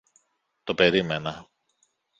[0.63, 1.47] Το περίμενα.